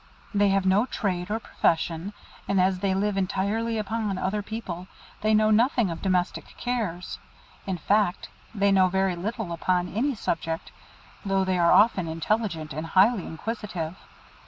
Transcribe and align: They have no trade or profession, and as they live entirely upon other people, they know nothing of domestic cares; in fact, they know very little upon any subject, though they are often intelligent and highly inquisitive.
They 0.33 0.49
have 0.49 0.65
no 0.65 0.87
trade 0.87 1.29
or 1.29 1.37
profession, 1.39 2.13
and 2.47 2.59
as 2.59 2.79
they 2.79 2.95
live 2.95 3.17
entirely 3.17 3.77
upon 3.77 4.17
other 4.17 4.41
people, 4.41 4.87
they 5.21 5.35
know 5.35 5.51
nothing 5.51 5.91
of 5.91 6.01
domestic 6.01 6.55
cares; 6.57 7.19
in 7.67 7.77
fact, 7.77 8.27
they 8.55 8.71
know 8.71 8.87
very 8.87 9.15
little 9.15 9.51
upon 9.53 9.93
any 9.93 10.15
subject, 10.15 10.71
though 11.23 11.43
they 11.45 11.59
are 11.59 11.71
often 11.71 12.07
intelligent 12.07 12.73
and 12.73 12.87
highly 12.87 13.27
inquisitive. 13.27 13.95